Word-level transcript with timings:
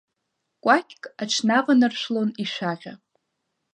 Кәакьк 0.63 1.03
аҽнаванаршәлон 1.21 2.29
ишәаҟьа. 2.43 2.93